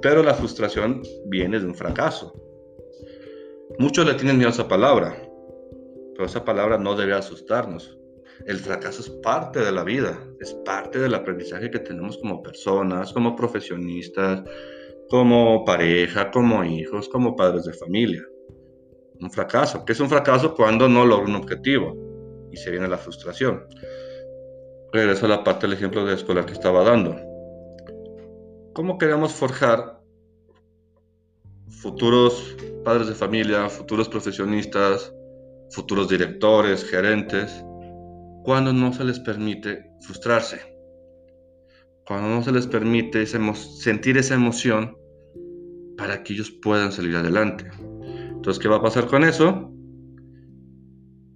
pero 0.03 0.23
la 0.23 0.35
frustración 0.35 1.03
viene 1.27 1.59
de 1.59 1.67
un 1.67 1.75
fracaso. 1.75 2.33
Muchos 3.79 4.07
le 4.07 4.15
tienen 4.15 4.37
miedo 4.37 4.51
a 4.51 4.53
esa 4.53 4.69
palabra, 4.69 5.17
pero 6.15 6.27
esa 6.27 6.45
palabra 6.45 6.77
no 6.79 6.97
debe 6.97 7.15
asustarnos. 7.15 7.97
El 8.47 8.59
fracaso 8.59 9.03
es 9.03 9.11
parte 9.23 9.61
de 9.61 9.73
la 9.73 9.85
vida, 9.85 10.19
es 10.41 10.55
parte 10.65 10.99
del 10.99 11.15
aprendizaje 11.15 11.71
que 11.71 11.79
tenemos 11.79 12.19
como 12.19 12.43
personas, 12.43 13.13
como 13.13 13.37
profesionistas, 13.37 14.43
como 15.09 15.65
pareja, 15.65 16.31
como 16.31 16.65
hijos, 16.65 17.09
como 17.09 17.37
padres 17.37 17.65
de 17.65 17.75
familia. 17.75 18.25
Un 19.21 19.31
fracaso, 19.31 19.85
que 19.85 19.93
es 19.93 20.01
un 20.01 20.09
fracaso 20.09 20.55
cuando 20.55 20.89
no 20.89 21.05
logra 21.05 21.27
un 21.27 21.37
objetivo 21.37 22.49
y 22.51 22.57
se 22.57 22.71
viene 22.71 22.89
la 22.89 22.97
frustración. 22.97 23.67
Regreso 24.93 25.27
a 25.27 25.29
la 25.29 25.45
parte 25.45 25.67
del 25.67 25.75
ejemplo 25.75 26.05
de 26.05 26.15
escolar 26.15 26.47
que 26.47 26.55
estaba 26.55 26.83
dando. 26.83 27.30
¿Cómo 28.81 28.97
queremos 28.97 29.35
forjar 29.35 30.01
futuros 31.69 32.57
padres 32.83 33.09
de 33.09 33.15
familia, 33.15 33.69
futuros 33.69 34.09
profesionistas, 34.09 35.15
futuros 35.71 36.09
directores, 36.09 36.89
gerentes, 36.89 37.63
cuando 38.43 38.73
no 38.73 38.91
se 38.95 39.05
les 39.05 39.21
permite 39.21 39.85
frustrarse? 40.01 40.63
Cuando 42.07 42.31
no 42.31 42.43
se 42.43 42.53
les 42.53 42.67
permite 42.67 43.27
sentir 43.27 44.17
esa 44.17 44.33
emoción 44.33 44.97
para 45.99 46.23
que 46.23 46.33
ellos 46.33 46.51
puedan 46.51 46.91
salir 46.91 47.15
adelante. 47.17 47.71
Entonces, 48.31 48.59
¿qué 48.63 48.69
va 48.69 48.77
a 48.77 48.83
pasar 48.83 49.09
con 49.09 49.25
eso? 49.25 49.71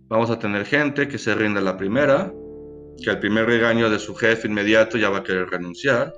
Vamos 0.08 0.30
a 0.30 0.38
tener 0.38 0.64
gente 0.64 1.08
que 1.08 1.18
se 1.18 1.34
rinda 1.34 1.60
la 1.60 1.76
primera, 1.76 2.32
que 3.02 3.10
al 3.10 3.20
primer 3.20 3.44
regaño 3.44 3.90
de 3.90 3.98
su 3.98 4.14
jefe 4.14 4.48
inmediato 4.48 4.96
ya 4.96 5.10
va 5.10 5.18
a 5.18 5.22
querer 5.22 5.50
renunciar, 5.50 6.14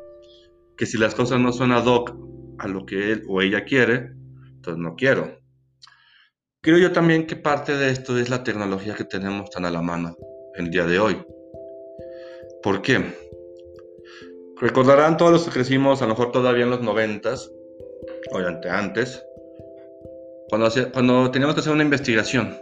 que 0.76 0.87
si 0.87 0.99
las 0.99 1.14
cosas 1.14 1.40
no 1.40 1.52
son 1.52 1.73
ad 1.73 1.87
hoc 1.87 2.14
a 2.59 2.68
lo 2.68 2.87
que 2.87 3.12
él 3.12 3.23
o 3.28 3.42
ella 3.42 3.64
quiere, 3.64 4.12
entonces 4.54 4.83
no 4.83 4.97
quiero. 4.97 5.38
Creo 6.61 6.78
yo 6.78 6.92
también 6.92 7.26
que 7.26 7.37
parte 7.37 7.76
de 7.76 7.90
esto 7.90 8.18
es 8.18 8.28
la 8.28 8.42
tecnología 8.42 8.95
que 8.95 9.04
tenemos 9.04 9.50
tan 9.50 9.64
a 9.64 9.71
la 9.71 9.83
mano 9.83 10.16
el 10.54 10.71
día 10.71 10.85
de 10.85 10.99
hoy. 10.99 11.16
¿Por 12.62 12.83
qué? 12.83 13.00
Recordarán 14.61 15.16
todos 15.16 15.33
los 15.33 15.45
que 15.45 15.50
crecimos, 15.50 16.02
a 16.02 16.06
lo 16.06 16.14
mejor 16.14 16.33
todavía 16.33 16.64
en 16.64 16.71
los 16.71 16.83
noventas, 16.83 17.52
o 18.33 18.38
antes, 18.38 19.23
cuando, 20.49 20.68
cuando 20.92 21.30
teníamos 21.30 21.54
que 21.54 21.61
hacer 21.61 21.73
una 21.73 21.85
investigación, 21.85 22.56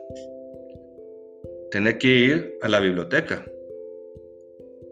tener 1.71 1.99
que 1.99 2.09
ir 2.09 2.59
a 2.63 2.69
la 2.69 2.81
biblioteca 2.81 3.45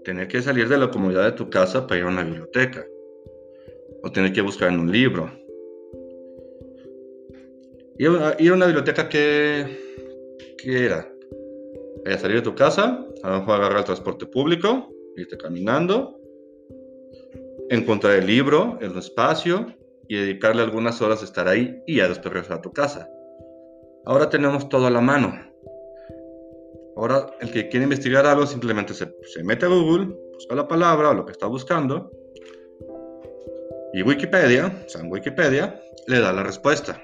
tener 0.05 0.29
que 0.29 0.43
salir 0.43 0.69
de 0.69 0.79
la 0.79 0.91
comodidad 0.91 1.25
de 1.25 1.33
tu 1.33 1.49
casa 1.49 1.87
para 1.87 2.01
ir 2.01 2.07
a 2.07 2.11
una 2.11 2.25
biblioteca. 2.25 2.85
O 4.03 4.11
tener 4.11 4.33
que 4.33 4.41
buscar 4.41 4.73
en 4.73 4.81
un 4.81 4.91
libro. 4.91 5.31
Ir 7.99 8.09
a 8.09 8.55
una 8.55 8.67
biblioteca 8.67 9.09
que, 9.09 9.79
¿qué 10.59 10.87
era? 10.87 11.13
a 12.05 12.19
salir 12.19 12.37
de 12.37 12.43
tu 12.43 12.55
casa, 12.55 13.07
a 13.23 13.31
lo 13.31 13.39
mejor 13.41 13.57
agarrar 13.57 13.79
el 13.79 13.85
transporte 13.85 14.27
público, 14.27 14.89
irte 15.17 15.37
caminando, 15.37 16.19
encontrar 17.71 18.15
el 18.15 18.27
libro 18.27 18.79
un 18.81 18.99
espacio 18.99 19.67
y 20.09 20.17
dedicarle 20.17 20.63
algunas 20.63 21.01
horas 21.01 21.23
a 21.23 21.25
estar 21.25 21.49
ahí 21.49 21.83
y 21.87 21.97
ya 21.97 22.09
después 22.09 22.51
a 22.51 22.61
tu 22.61 22.73
casa. 22.73 23.09
Ahora 24.05 24.29
tenemos 24.29 24.69
todo 24.69 24.87
a 24.87 24.91
la 24.91 25.01
mano. 25.01 25.33
Ahora, 26.97 27.27
el 27.41 27.51
que 27.53 27.69
quiere 27.69 27.85
investigar 27.85 28.27
algo 28.27 28.47
simplemente 28.47 28.93
se, 28.93 29.07
mete 29.45 29.65
a 29.65 29.69
Google, 29.69 30.15
busca 30.35 30.55
la 30.55 30.69
palabra 30.69 31.11
o 31.11 31.15
lo 31.15 31.25
que 31.25 31.33
está 31.33 31.47
buscando, 31.47 32.11
y 33.93 34.03
Wikipedia, 34.03 34.73
en 34.95 35.13
Wikipedia, 35.13 35.81
le 36.07 36.21
da 36.21 36.33
la 36.33 36.43
respuesta. 36.43 37.03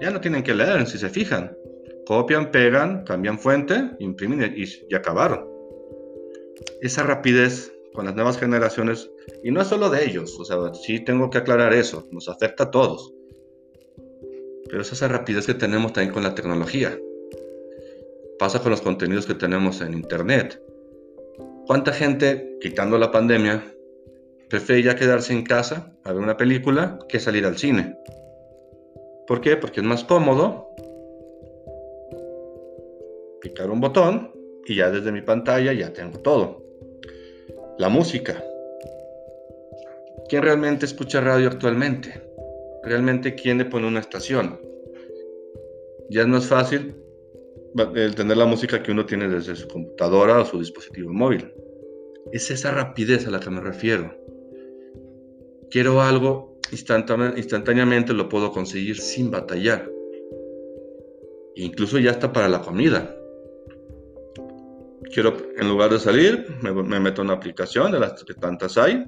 Ya 0.00 0.10
no 0.10 0.20
tienen 0.20 0.42
que 0.42 0.54
leer, 0.54 0.86
si 0.86 0.98
se 0.98 1.08
fijan. 1.08 1.56
Copian, 2.06 2.50
pegan, 2.50 3.04
cambian 3.04 3.38
fuente, 3.38 3.90
imprimen 3.98 4.54
y, 4.56 4.64
y 4.88 4.94
acabaron. 4.94 5.48
Esa 6.80 7.04
rapidez 7.04 7.72
con 7.94 8.06
las 8.06 8.14
nuevas 8.14 8.38
generaciones, 8.38 9.10
y 9.44 9.50
no 9.50 9.60
es 9.60 9.68
solo 9.68 9.90
de 9.90 10.04
ellos, 10.04 10.38
o 10.40 10.44
sea, 10.44 10.56
sí 10.74 11.00
tengo 11.00 11.28
que 11.28 11.38
aclarar 11.38 11.74
eso, 11.74 12.08
nos 12.10 12.28
afecta 12.28 12.64
a 12.64 12.70
todos. 12.70 13.12
Pero 14.68 14.80
es 14.80 14.90
esa 14.90 15.08
rapidez 15.08 15.46
que 15.46 15.54
tenemos 15.54 15.92
también 15.92 16.14
con 16.14 16.22
la 16.22 16.34
tecnología 16.34 16.98
pasa 18.42 18.60
con 18.60 18.72
los 18.72 18.80
contenidos 18.80 19.24
que 19.24 19.34
tenemos 19.34 19.80
en 19.82 19.94
Internet. 19.94 20.60
¿Cuánta 21.68 21.92
gente, 21.92 22.58
quitando 22.60 22.98
la 22.98 23.12
pandemia, 23.12 23.71
prefiere 24.52 24.94
quedarse 24.94 25.32
en 25.32 25.44
casa 25.44 25.96
a 26.04 26.12
ver 26.12 26.22
una 26.22 26.36
película 26.36 26.98
que 27.08 27.18
salir 27.18 27.46
al 27.46 27.56
cine? 27.56 27.96
¿Por 29.26 29.40
qué? 29.40 29.56
Porque 29.56 29.80
es 29.80 29.86
más 29.86 30.04
cómodo 30.04 30.68
picar 33.40 33.70
un 33.70 33.80
botón 33.80 34.30
y 34.66 34.76
ya 34.76 34.90
desde 34.90 35.10
mi 35.10 35.22
pantalla 35.22 35.72
ya 35.72 35.90
tengo 35.94 36.18
todo. 36.18 36.62
La 37.78 37.88
música. 37.88 38.44
¿Quién 40.28 40.42
realmente 40.42 40.84
escucha 40.84 41.22
radio 41.22 41.48
actualmente? 41.48 42.22
¿Realmente 42.82 43.34
quién 43.34 43.56
le 43.56 43.64
pone 43.64 43.86
una 43.86 44.00
estación? 44.00 44.60
Ya 46.10 46.20
es 46.20 46.28
más 46.28 46.46
fácil 46.46 46.94
tener 48.14 48.36
la 48.36 48.44
música 48.44 48.82
que 48.82 48.92
uno 48.92 49.06
tiene 49.06 49.30
desde 49.30 49.56
su 49.56 49.66
computadora 49.66 50.40
o 50.40 50.44
su 50.44 50.58
dispositivo 50.58 51.10
móvil. 51.10 51.50
Es 52.32 52.50
esa 52.50 52.70
rapidez 52.70 53.26
a 53.26 53.30
la 53.30 53.40
que 53.40 53.48
me 53.48 53.62
refiero. 53.62 54.21
Quiero 55.72 56.02
algo, 56.02 56.58
instantáneamente 56.70 58.12
lo 58.12 58.28
puedo 58.28 58.52
conseguir 58.52 58.98
sin 58.98 59.30
batallar. 59.30 59.90
Incluso 61.54 61.98
ya 61.98 62.10
está 62.10 62.30
para 62.30 62.46
la 62.46 62.60
comida. 62.60 63.16
Quiero, 65.14 65.34
en 65.56 65.68
lugar 65.70 65.90
de 65.90 65.98
salir, 65.98 66.46
me, 66.60 66.74
me 66.74 67.00
meto 67.00 67.22
en 67.22 67.28
una 67.28 67.38
aplicación 67.38 67.90
de 67.90 68.00
las 68.00 68.22
que 68.22 68.34
tantas 68.34 68.76
hay, 68.76 69.02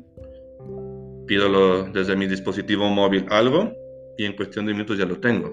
pido 1.26 1.85
desde 1.92 2.16
mi 2.16 2.26
dispositivo 2.26 2.88
móvil 2.88 3.26
algo 3.28 3.71
y 4.16 4.25
en 4.25 4.35
cuestión 4.35 4.64
de 4.64 4.73
minutos 4.73 4.97
ya 4.97 5.04
lo 5.04 5.21
tengo. 5.21 5.52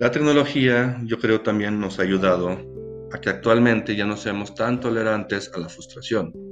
La 0.00 0.10
tecnología, 0.10 1.00
yo 1.04 1.16
creo, 1.20 1.42
también 1.42 1.78
nos 1.78 2.00
ha 2.00 2.02
ayudado 2.02 2.58
a 3.12 3.20
que 3.20 3.30
actualmente 3.30 3.94
ya 3.94 4.04
no 4.04 4.16
seamos 4.16 4.52
tan 4.56 4.80
tolerantes 4.80 5.52
a 5.54 5.58
la 5.60 5.68
frustración. 5.68 6.49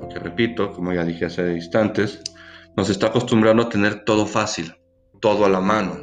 Porque, 0.00 0.18
repito, 0.18 0.72
como 0.72 0.92
ya 0.92 1.04
dije 1.04 1.26
hace 1.26 1.54
instantes, 1.54 2.22
nos 2.76 2.88
está 2.88 3.08
acostumbrando 3.08 3.64
a 3.64 3.68
tener 3.68 4.04
todo 4.04 4.26
fácil, 4.26 4.72
todo 5.20 5.44
a 5.44 5.48
la 5.48 5.60
mano. 5.60 5.98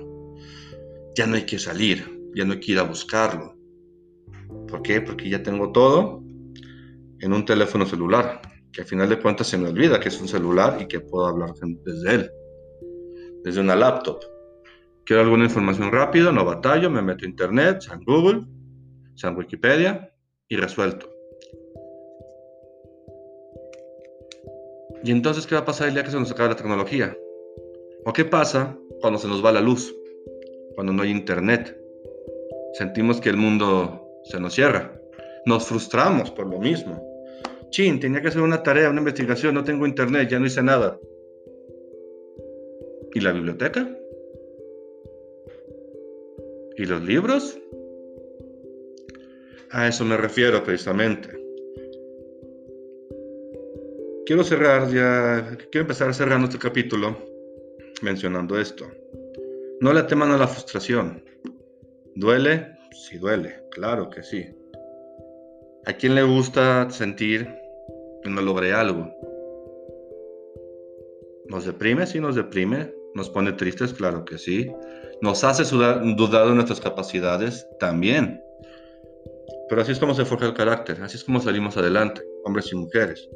Ya 1.15 1.25
no 1.25 1.35
hay 1.35 1.45
que 1.45 1.57
salir, 1.57 2.29
ya 2.35 2.45
no 2.45 2.53
hay 2.53 2.59
que 2.59 2.73
ir 2.73 2.79
a 2.79 2.83
buscarlo. 2.83 3.55
¿Por 4.67 4.81
qué? 4.81 5.01
Porque 5.01 5.29
ya 5.29 5.41
tengo 5.41 5.71
todo 5.71 6.23
en 7.19 7.33
un 7.33 7.45
teléfono 7.45 7.85
celular, 7.85 8.41
que 8.71 8.81
al 8.81 8.87
final 8.87 9.09
de 9.09 9.19
cuentas 9.19 9.47
se 9.47 9.57
me 9.57 9.69
olvida 9.69 9.99
que 9.99 10.09
es 10.09 10.21
un 10.21 10.27
celular 10.27 10.77
y 10.79 10.87
que 10.87 10.99
puedo 10.99 11.25
hablar 11.25 11.53
desde 11.83 12.13
él, 12.13 12.31
desde 13.43 13.61
una 13.61 13.75
laptop. 13.75 14.19
Quiero 15.05 15.23
alguna 15.23 15.45
información 15.45 15.91
rápida, 15.91 16.31
no 16.31 16.45
batallo, 16.45 16.89
me 16.89 17.01
meto 17.01 17.25
a 17.25 17.29
internet, 17.29 17.85
en 17.91 18.03
Google, 18.03 18.45
en 19.23 19.37
Wikipedia 19.37 20.13
y 20.47 20.57
resuelto. 20.57 21.16
¿Y 25.03 25.11
entonces 25.11 25.45
qué 25.45 25.55
va 25.55 25.61
a 25.61 25.65
pasar 25.65 25.87
el 25.87 25.93
día 25.93 26.03
que 26.03 26.11
se 26.11 26.19
nos 26.19 26.31
acabe 26.31 26.49
la 26.49 26.55
tecnología? 26.55 27.17
¿O 28.05 28.13
qué 28.13 28.25
pasa 28.25 28.77
cuando 29.01 29.19
se 29.19 29.27
nos 29.27 29.43
va 29.43 29.51
la 29.51 29.61
luz? 29.61 29.95
Cuando 30.75 30.93
no 30.93 31.03
hay 31.03 31.11
internet. 31.11 31.77
Sentimos 32.73 33.21
que 33.21 33.29
el 33.29 33.37
mundo 33.37 34.01
se 34.25 34.39
nos 34.39 34.53
cierra. 34.53 34.99
Nos 35.45 35.65
frustramos 35.65 36.31
por 36.31 36.47
lo 36.47 36.59
mismo. 36.59 37.03
Chin, 37.69 37.99
tenía 37.99 38.21
que 38.21 38.29
hacer 38.29 38.41
una 38.41 38.63
tarea, 38.63 38.89
una 38.89 38.99
investigación, 38.99 39.53
no 39.53 39.63
tengo 39.63 39.85
internet, 39.85 40.29
ya 40.29 40.39
no 40.39 40.45
hice 40.45 40.63
nada. 40.63 40.99
¿Y 43.13 43.19
la 43.19 43.31
biblioteca? 43.31 43.89
¿Y 46.77 46.85
los 46.85 47.01
libros? 47.03 47.59
A 49.71 49.87
eso 49.87 50.05
me 50.05 50.15
refiero 50.17 50.63
precisamente. 50.63 51.36
Quiero 54.27 54.43
cerrar 54.43 54.89
ya, 54.91 55.57
quiero 55.71 55.83
empezar 55.83 56.13
cerrando 56.13 56.47
este 56.47 56.59
capítulo 56.59 57.17
mencionando 58.01 58.59
esto. 58.59 58.85
No 59.79 59.93
le 59.93 60.03
teman 60.03 60.31
a 60.31 60.37
la 60.37 60.49
frustración. 60.49 61.23
Duele, 62.13 62.75
Sí 62.91 63.17
duele, 63.19 63.63
claro 63.71 64.09
que 64.09 64.23
sí. 64.23 64.45
¿A 65.85 65.93
quién 65.93 66.13
le 66.13 66.23
gusta 66.23 66.89
sentir 66.89 67.47
que 68.21 68.29
no 68.29 68.41
logré 68.41 68.73
algo? 68.73 69.09
¿Nos 71.47 71.65
deprime? 71.65 72.05
Sí, 72.05 72.19
nos 72.19 72.35
deprime. 72.35 72.93
¿Nos 73.15 73.29
pone 73.29 73.53
tristes? 73.53 73.93
Claro 73.93 74.25
que 74.25 74.37
sí. 74.37 74.69
¿Nos 75.21 75.45
hace 75.45 75.63
dudar 75.63 76.49
de 76.49 76.53
nuestras 76.53 76.81
capacidades? 76.81 77.65
También. 77.79 78.41
Pero 79.69 79.81
así 79.81 79.93
es 79.93 79.99
como 79.99 80.13
se 80.13 80.25
forja 80.25 80.47
el 80.47 80.53
carácter, 80.53 81.01
así 81.01 81.15
es 81.15 81.23
como 81.23 81.39
salimos 81.39 81.77
adelante, 81.77 82.21
hombres 82.43 82.69
y 82.73 82.75
mujeres. 82.75 83.29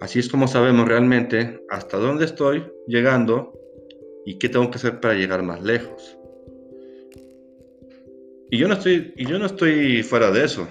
Así 0.00 0.18
es 0.18 0.28
como 0.28 0.48
sabemos 0.48 0.86
realmente 0.86 1.64
hasta 1.70 1.96
dónde 1.96 2.24
estoy 2.24 2.64
llegando 2.86 3.52
y 4.24 4.38
qué 4.38 4.48
tengo 4.48 4.70
que 4.70 4.76
hacer 4.76 5.00
para 5.00 5.14
llegar 5.14 5.42
más 5.42 5.62
lejos. 5.62 6.18
Y 8.50 8.58
yo 8.58 8.68
no 8.68 8.74
estoy, 8.74 9.12
y 9.16 9.26
yo 9.26 9.38
no 9.38 9.46
estoy 9.46 10.02
fuera 10.02 10.30
de 10.30 10.44
eso. 10.44 10.68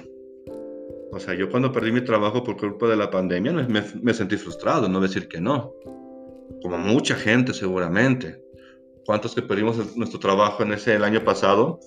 O 1.12 1.20
sea, 1.20 1.34
yo 1.34 1.50
cuando 1.50 1.72
perdí 1.72 1.92
mi 1.92 2.02
trabajo 2.02 2.44
por 2.44 2.58
culpa 2.58 2.88
de 2.88 2.98
la 2.98 3.10
pandemia 3.10 3.52
me, 3.52 3.84
me 4.02 4.14
sentí 4.14 4.38
frustrado, 4.38 4.88
no 4.90 5.00
decir 5.00 5.28
que 5.28 5.40
no. 5.40 5.74
Como 6.62 6.78
mucha 6.78 7.16
gente 7.16 7.54
seguramente. 7.54 8.44
¿Cuántos 9.06 9.36
que 9.36 9.42
perdimos 9.42 9.96
nuestro 9.96 10.20
trabajo 10.20 10.64
en 10.64 10.74
ese 10.74 10.96
el 10.96 11.04
año 11.04 11.24
pasado 11.24 11.80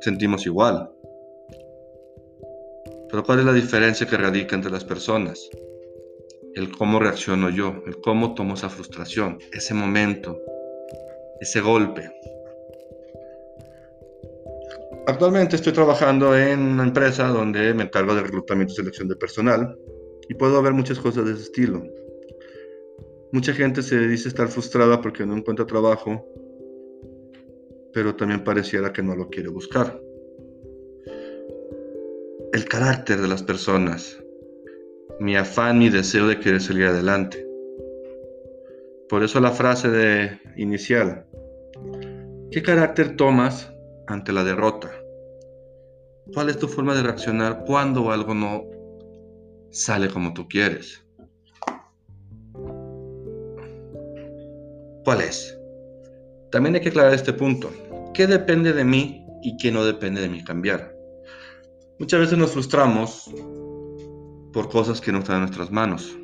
sentimos 0.00 0.46
igual? 0.46 0.90
Pero 3.08 3.22
¿cuál 3.22 3.38
es 3.38 3.44
la 3.44 3.52
diferencia 3.52 4.06
que 4.06 4.16
radica 4.16 4.56
entre 4.56 4.70
las 4.70 4.84
personas? 4.84 5.48
El 6.56 6.72
cómo 6.72 6.98
reacciono 6.98 7.50
yo, 7.50 7.82
el 7.86 8.00
cómo 8.00 8.34
tomo 8.34 8.54
esa 8.54 8.68
frustración, 8.68 9.38
ese 9.52 9.74
momento, 9.74 10.40
ese 11.40 11.60
golpe. 11.60 12.10
Actualmente 15.06 15.54
estoy 15.54 15.72
trabajando 15.72 16.36
en 16.36 16.60
una 16.60 16.82
empresa 16.82 17.28
donde 17.28 17.72
me 17.74 17.84
encargo 17.84 18.14
de 18.16 18.22
reclutamiento 18.22 18.72
y 18.72 18.76
selección 18.76 19.06
de 19.06 19.14
personal 19.14 19.78
y 20.28 20.34
puedo 20.34 20.60
ver 20.60 20.72
muchas 20.72 20.98
cosas 20.98 21.26
de 21.26 21.32
ese 21.34 21.42
estilo. 21.42 21.84
Mucha 23.30 23.52
gente 23.52 23.82
se 23.82 24.08
dice 24.08 24.28
estar 24.28 24.48
frustrada 24.48 25.00
porque 25.00 25.24
no 25.24 25.36
encuentra 25.36 25.64
trabajo, 25.64 26.26
pero 27.92 28.16
también 28.16 28.42
pareciera 28.42 28.92
que 28.92 29.02
no 29.02 29.14
lo 29.14 29.28
quiere 29.28 29.50
buscar 29.50 30.00
el 32.56 32.64
carácter 32.64 33.20
de 33.20 33.28
las 33.28 33.42
personas, 33.42 34.18
mi 35.18 35.36
afán, 35.36 35.78
mi 35.78 35.88
deseo 35.88 36.26
de 36.26 36.38
querer 36.38 36.60
salir 36.60 36.86
adelante. 36.86 37.46
Por 39.08 39.22
eso 39.22 39.40
la 39.40 39.50
frase 39.50 39.88
de 39.88 40.38
inicial, 40.56 41.26
¿qué 42.50 42.62
carácter 42.62 43.16
tomas 43.16 43.72
ante 44.06 44.32
la 44.32 44.44
derrota? 44.44 44.90
¿Cuál 46.34 46.50
es 46.50 46.58
tu 46.58 46.68
forma 46.68 46.94
de 46.94 47.02
reaccionar 47.02 47.64
cuando 47.66 48.10
algo 48.10 48.34
no 48.34 48.64
sale 49.70 50.08
como 50.08 50.34
tú 50.34 50.48
quieres? 50.48 51.02
¿Cuál 55.04 55.20
es? 55.20 55.56
También 56.50 56.74
hay 56.74 56.80
que 56.80 56.88
aclarar 56.88 57.14
este 57.14 57.32
punto. 57.32 57.70
¿Qué 58.12 58.26
depende 58.26 58.72
de 58.72 58.84
mí 58.84 59.24
y 59.42 59.56
qué 59.56 59.70
no 59.70 59.84
depende 59.84 60.20
de 60.20 60.28
mí 60.28 60.42
cambiar? 60.42 60.96
Muchas 62.00 62.20
veces 62.20 62.36
nos 62.36 62.50
frustramos 62.50 63.30
por 64.56 64.70
cosas 64.70 65.02
que 65.02 65.12
no 65.12 65.18
están 65.18 65.34
en 65.34 65.42
nuestras 65.42 65.70
manos, 65.70 66.18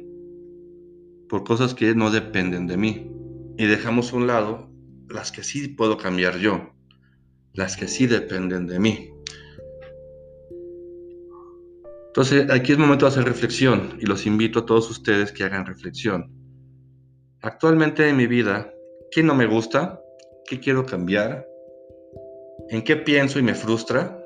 por 1.29 1.45
cosas 1.45 1.75
que 1.75 1.95
no 1.95 2.11
dependen 2.11 2.67
de 2.67 2.79
mí, 2.79 3.13
y 3.59 3.67
dejamos 3.67 4.11
a 4.11 4.17
un 4.17 4.27
lado 4.27 4.71
las 5.11 5.31
que 5.31 5.43
sí 5.43 5.69
puedo 5.69 5.99
cambiar 5.99 6.39
yo, 6.39 6.71
las 7.53 7.77
que 7.77 7.87
sí 7.87 8.07
dependen 8.07 8.67
de 8.67 8.81
mí. 8.81 9.11
Entonces, 12.07 12.49
aquí 12.51 12.73
es 12.73 12.79
momento 12.79 13.05
de 13.05 13.11
hacer 13.11 13.25
reflexión 13.25 13.99
y 14.01 14.07
los 14.07 14.25
invito 14.25 14.61
a 14.61 14.65
todos 14.65 14.91
ustedes 14.91 15.31
que 15.31 15.45
hagan 15.45 15.67
reflexión. 15.67 16.33
Actualmente 17.43 18.09
en 18.09 18.17
mi 18.17 18.27
vida, 18.27 18.73
¿qué 19.11 19.23
no 19.23 19.35
me 19.35 19.45
gusta? 19.45 20.01
¿Qué 20.47 20.59
quiero 20.59 20.87
cambiar? 20.87 21.47
¿En 22.71 22.83
qué 22.83 22.97
pienso 22.97 23.39
y 23.39 23.43
me 23.43 23.55
frustra? 23.55 24.19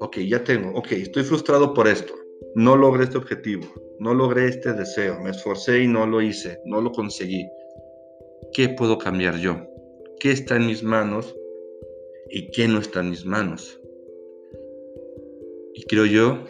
ok, 0.00 0.18
ya 0.18 0.44
tengo, 0.44 0.78
ok, 0.78 0.92
estoy 0.92 1.24
frustrado 1.24 1.74
por 1.74 1.88
esto, 1.88 2.14
no 2.58 2.76
logré 2.76 3.04
este 3.04 3.18
objetivo, 3.18 3.68
no 4.00 4.14
logré 4.14 4.48
este 4.48 4.72
deseo, 4.72 5.20
me 5.20 5.30
esforcé 5.30 5.84
y 5.84 5.86
no 5.86 6.08
lo 6.08 6.20
hice, 6.20 6.60
no 6.64 6.80
lo 6.80 6.90
conseguí. 6.90 7.48
¿Qué 8.52 8.70
puedo 8.70 8.98
cambiar 8.98 9.38
yo? 9.38 9.64
¿Qué 10.18 10.32
está 10.32 10.56
en 10.56 10.66
mis 10.66 10.82
manos 10.82 11.36
y 12.30 12.50
qué 12.50 12.66
no 12.66 12.80
está 12.80 12.98
en 12.98 13.10
mis 13.10 13.24
manos? 13.24 13.80
Y 15.72 15.84
creo 15.84 16.04
yo 16.04 16.42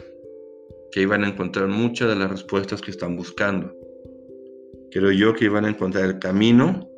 que 0.93 1.03
iban 1.03 1.25
a 1.25 1.29
encontrar 1.29 1.69
muchas 1.69 2.09
de 2.09 2.17
las 2.17 2.31
respuestas 2.31 2.81
que 2.81 2.91
están 2.91 3.15
buscando. 3.15 3.71
Creo 4.91 5.13
yo 5.13 5.35
que 5.35 5.45
iban 5.45 5.67
a 5.67 5.69
encontrar 5.69 6.07
el 6.07 6.19
camino 6.19 6.89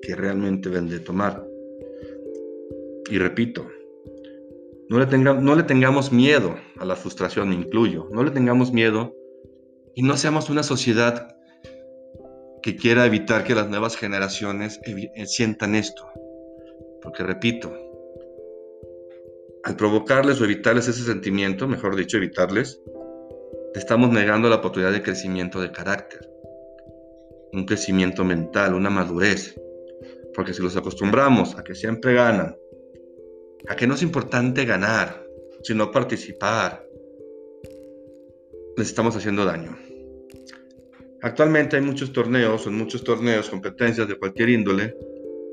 que 0.00 0.14
realmente 0.14 0.68
ven 0.68 0.88
de 0.88 1.00
tomar. 1.00 1.44
Y 3.10 3.18
repito, 3.18 3.66
no 4.90 4.98
le, 5.54 5.62
tengamos 5.62 6.10
miedo 6.10 6.56
a 6.80 6.84
la 6.84 6.96
frustración, 6.96 7.52
incluyo. 7.52 8.08
No 8.10 8.24
le 8.24 8.32
tengamos 8.32 8.72
miedo 8.72 9.14
y 9.94 10.02
no 10.02 10.16
seamos 10.16 10.50
una 10.50 10.64
sociedad 10.64 11.36
que 12.60 12.74
quiera 12.74 13.06
evitar 13.06 13.44
que 13.44 13.54
las 13.54 13.68
nuevas 13.68 13.96
generaciones 13.96 14.80
eh, 14.84 15.26
sientan 15.26 15.76
esto. 15.76 16.08
Porque 17.02 17.22
repito, 17.22 17.72
al 19.62 19.76
provocarles 19.76 20.40
o 20.40 20.44
evitarles 20.44 20.88
ese 20.88 21.04
sentimiento, 21.04 21.68
mejor 21.68 21.94
dicho, 21.94 22.16
evitarles, 22.16 22.82
estamos 23.76 24.10
negando 24.10 24.48
la 24.48 24.56
oportunidad 24.56 24.90
de 24.90 25.02
crecimiento 25.02 25.60
de 25.60 25.70
carácter, 25.70 26.28
un 27.52 27.64
crecimiento 27.64 28.24
mental, 28.24 28.74
una 28.74 28.90
madurez. 28.90 29.54
Porque 30.34 30.52
si 30.52 30.60
los 30.60 30.76
acostumbramos 30.76 31.56
a 31.56 31.62
que 31.62 31.76
siempre 31.76 32.14
ganan, 32.14 32.56
a 33.68 33.76
que 33.76 33.86
no 33.86 33.94
es 33.94 34.02
importante 34.02 34.64
ganar, 34.64 35.24
sino 35.62 35.90
participar, 35.90 36.84
les 38.76 38.88
estamos 38.88 39.14
haciendo 39.16 39.44
daño. 39.44 39.76
Actualmente 41.22 41.76
hay 41.76 41.82
muchos 41.82 42.12
torneos, 42.12 42.62
son 42.62 42.76
muchos 42.76 43.04
torneos, 43.04 43.50
competencias 43.50 44.08
de 44.08 44.18
cualquier 44.18 44.48
índole, 44.48 44.96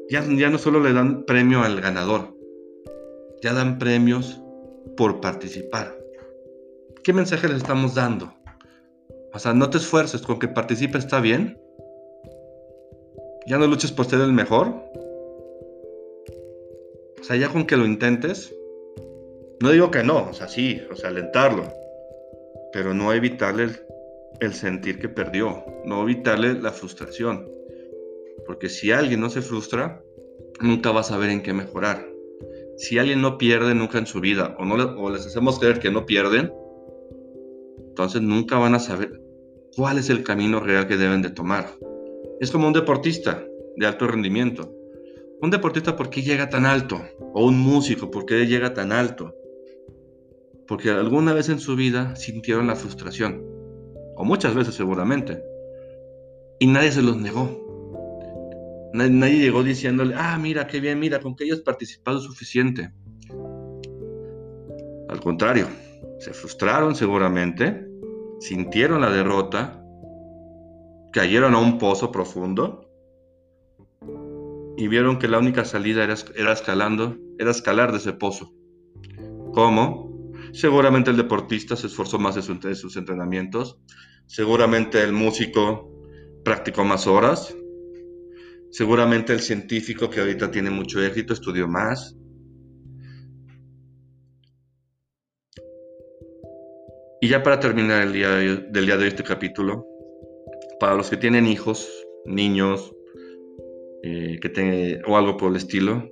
ya, 0.09 0.23
ya 0.25 0.49
no 0.49 0.57
solo 0.57 0.79
le 0.79 0.93
dan 0.93 1.25
premio 1.25 1.61
al 1.61 1.81
ganador, 1.81 2.33
ya 3.41 3.53
dan 3.53 3.77
premios 3.77 4.41
por 4.95 5.19
participar. 5.19 5.97
¿Qué 7.03 7.11
mensaje 7.11 7.47
les 7.47 7.57
estamos 7.57 7.95
dando? 7.95 8.33
O 9.33 9.39
sea, 9.39 9.53
no 9.53 9.69
te 9.69 9.77
esfuerces, 9.77 10.21
con 10.21 10.39
que 10.39 10.47
participe 10.47 10.97
está 10.97 11.19
bien. 11.19 11.59
Ya 13.45 13.57
no 13.57 13.67
luches 13.67 13.91
por 13.91 14.05
ser 14.05 14.21
el 14.21 14.33
mejor, 14.33 14.83
sea, 17.23 17.35
ya 17.35 17.49
con 17.49 17.65
que 17.65 17.77
lo 17.77 17.85
intentes, 17.85 18.53
no 19.59 19.71
digo 19.71 19.89
que 19.89 20.03
no, 20.03 20.29
o 20.29 20.33
sea, 20.33 20.47
sí, 20.47 20.81
o 20.91 20.95
sea, 20.95 21.09
alentarlo, 21.09 21.63
pero 22.71 22.93
no 22.93 23.11
evitarle 23.13 23.69
el, 24.39 24.53
sentir 24.53 24.99
que 24.99 25.09
perdió, 25.09 25.63
no 25.85 26.03
evitarle 26.03 26.53
la 26.61 26.71
frustración. 26.71 27.49
Porque 28.45 28.69
si 28.69 28.91
alguien 28.91 29.19
no 29.19 29.29
se 29.29 29.41
frustra, 29.41 30.03
nunca 30.61 30.91
va 30.91 30.99
a 30.99 31.03
saber 31.03 31.31
en 31.31 31.41
qué 31.41 31.53
mejorar. 31.53 32.07
Si 32.77 32.99
alguien 32.99 33.21
no 33.21 33.39
pierde 33.39 33.73
nunca 33.73 33.97
en 33.97 34.05
su 34.05 34.21
vida, 34.21 34.55
o, 34.59 34.65
no 34.65 34.75
o 34.75 35.09
les 35.09 35.25
hacemos 35.25 35.59
creer 35.59 35.79
que 35.79 35.89
no 35.89 36.05
pierden, 36.05 36.53
entonces 37.89 38.21
nunca 38.21 38.59
van 38.59 38.75
a 38.75 38.79
saber 38.79 39.19
cuál 39.75 39.97
es 39.97 40.11
el 40.11 40.23
camino 40.23 40.59
real 40.59 40.87
que 40.87 40.97
deben 40.97 41.23
de 41.23 41.31
tomar. 41.31 41.65
Es 42.39 42.51
como 42.51 42.67
un 42.67 42.73
deportista 42.73 43.43
de 43.75 43.85
alto 43.87 44.05
rendimiento. 44.05 44.76
Un 45.39 45.51
deportista, 45.51 45.95
¿por 45.95 46.09
qué 46.09 46.23
llega 46.23 46.49
tan 46.49 46.65
alto? 46.65 46.99
O 47.35 47.45
un 47.45 47.59
músico, 47.59 48.09
¿por 48.09 48.25
qué 48.25 48.47
llega 48.47 48.73
tan 48.73 48.91
alto? 48.91 49.35
Porque 50.67 50.89
alguna 50.89 51.31
vez 51.33 51.49
en 51.49 51.59
su 51.59 51.75
vida 51.75 52.15
sintieron 52.15 52.65
la 52.65 52.75
frustración, 52.75 53.45
o 54.15 54.25
muchas 54.25 54.55
veces 54.55 54.73
seguramente, 54.73 55.43
y 56.59 56.65
nadie 56.65 56.91
se 56.91 57.03
los 57.03 57.17
negó. 57.17 57.63
Nadie, 58.93 59.37
llegó 59.37 59.61
diciéndole, 59.61 60.15
ah, 60.17 60.39
mira, 60.41 60.65
qué 60.65 60.79
bien, 60.79 60.99
mira, 60.99 61.19
con 61.19 61.35
que 61.35 61.43
hayas 61.43 61.59
participado 61.59 62.19
suficiente. 62.19 62.91
Al 65.07 65.19
contrario, 65.19 65.67
se 66.17 66.33
frustraron 66.33 66.95
seguramente, 66.95 67.87
sintieron 68.39 69.01
la 69.01 69.11
derrota, 69.11 69.83
cayeron 71.13 71.53
a 71.53 71.59
un 71.59 71.77
pozo 71.77 72.11
profundo 72.11 72.86
y 74.77 74.87
vieron 74.87 75.17
que 75.17 75.27
la 75.27 75.39
única 75.39 75.65
salida 75.65 76.03
era, 76.03 76.15
era 76.35 76.53
escalando, 76.53 77.17
era 77.39 77.49
escalar 77.49 77.91
de 77.91 77.97
ese 77.97 78.13
pozo. 78.13 78.53
¿Cómo? 79.51 80.31
Seguramente 80.53 81.09
el 81.09 81.17
deportista 81.17 81.75
se 81.75 81.87
esforzó 81.87 82.19
más 82.19 82.37
en 82.37 82.59
de 82.59 82.75
sus 82.75 82.95
entrenamientos, 82.95 83.79
seguramente 84.27 85.03
el 85.03 85.13
músico 85.13 85.91
practicó 86.45 86.83
más 86.83 87.07
horas, 87.07 87.55
seguramente 88.69 89.33
el 89.33 89.39
científico 89.39 90.11
que 90.11 90.19
ahorita 90.19 90.51
tiene 90.51 90.69
mucho 90.69 91.03
éxito 91.03 91.33
estudió 91.33 91.67
más. 91.67 92.15
Y 97.19 97.29
ya 97.29 97.41
para 97.41 97.59
terminar 97.59 98.03
el 98.03 98.13
día 98.13 98.29
de, 98.29 98.57
del 98.69 98.85
día 98.85 98.97
de 98.97 99.07
este 99.07 99.23
capítulo, 99.23 99.87
para 100.79 100.93
los 100.93 101.09
que 101.09 101.17
tienen 101.17 101.47
hijos, 101.47 101.89
niños, 102.25 102.93
eh, 104.07 104.39
que 104.39 105.01
o 105.05 105.17
algo 105.17 105.35
por 105.35 105.51
el 105.51 105.57
estilo, 105.57 106.09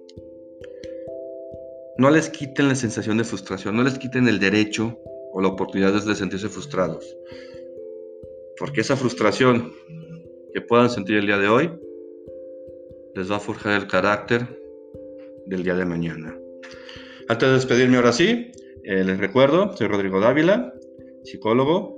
no 1.98 2.10
les 2.10 2.30
quiten 2.30 2.68
la 2.68 2.76
sensación 2.76 3.18
de 3.18 3.24
frustración, 3.24 3.76
no 3.78 3.84
les 3.84 3.98
quiten 3.98 4.28
el 4.28 4.40
derecho 4.40 5.00
o 5.32 5.42
la 5.42 5.48
oportunidad 5.48 5.94
de 5.94 6.16
sentirse 6.16 6.50
frustrados. 6.50 7.16
Porque 8.58 8.82
esa 8.82 8.98
frustración 8.98 9.72
que 10.54 10.62
puedan 10.62 10.90
sentir 10.90 11.18
el 11.18 11.26
día 11.26 11.38
de 11.38 11.48
hoy 11.48 11.72
les 13.16 13.32
va 13.32 13.38
a 13.38 13.40
forjar 13.40 13.82
el 13.82 13.88
carácter 13.88 14.46
del 15.46 15.64
día 15.64 15.76
de 15.76 15.86
mañana. 15.86 16.38
Antes 17.30 17.48
de 17.48 17.56
despedirme 17.56 17.96
ahora 17.96 18.12
sí, 18.12 18.52
eh, 18.84 19.04
les 19.06 19.18
recuerdo, 19.18 19.76
soy 19.78 19.88
Rodrigo 19.88 20.20
Dávila, 20.20 20.74
psicólogo, 21.24 21.98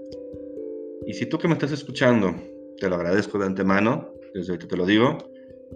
y 1.08 1.14
si 1.14 1.26
tú 1.26 1.40
que 1.40 1.48
me 1.48 1.56
estás 1.56 1.72
escuchando, 1.72 2.36
te 2.80 2.88
lo 2.88 2.96
agradezco 2.96 3.40
de 3.40 3.48
antemano, 3.48 4.14
desde 4.34 4.52
ahorita 4.52 4.68
te 4.68 4.78
lo 4.78 4.86
digo, 4.86 5.18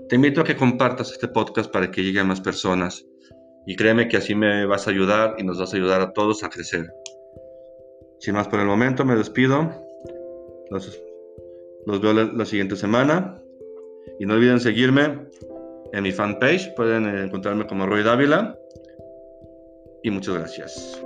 te 0.10 0.16
invito 0.16 0.42
a 0.42 0.44
que 0.44 0.56
compartas 0.56 1.12
este 1.12 1.28
podcast 1.28 1.72
para 1.72 1.92
que 1.92 2.04
llegue 2.04 2.20
a 2.20 2.24
más 2.24 2.42
personas. 2.42 3.06
Y 3.66 3.76
créeme 3.76 4.08
que 4.08 4.18
así 4.18 4.36
me 4.36 4.66
vas 4.66 4.88
a 4.88 4.92
ayudar 4.92 5.36
y 5.38 5.44
nos 5.44 5.60
vas 5.60 5.74
a 5.74 5.78
ayudar 5.78 6.02
a 6.02 6.14
todos 6.14 6.44
a 6.44 6.50
crecer. 6.50 6.92
Sin 8.20 8.34
más 8.34 8.48
por 8.48 8.60
el 8.60 8.66
momento, 8.66 9.06
me 9.06 9.16
despido. 9.16 9.72
Los, 10.70 11.02
los 11.86 12.02
veo 12.02 12.14
la, 12.14 12.24
la 12.26 12.46
siguiente 12.46 12.76
semana. 12.76 13.42
Y 14.20 14.26
no 14.26 14.34
olviden 14.34 14.60
seguirme 14.60 15.28
en 15.94 16.04
mi 16.04 16.12
fanpage. 16.12 16.74
Pueden 16.76 17.06
encontrarme 17.06 17.68
como 17.68 17.86
Roy 17.86 18.04
Dávila. 18.04 18.58
Y 20.04 20.10
muchas 20.10 20.36
gracias. 20.36 21.02